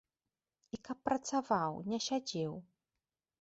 І 0.77 0.79
каб 0.87 0.97
працаваў, 1.07 1.77
не 1.93 2.01
сядзеў. 2.07 2.57